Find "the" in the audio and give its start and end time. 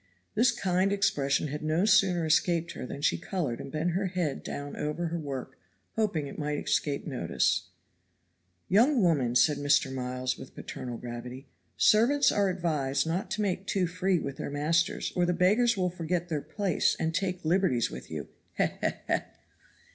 15.23-15.33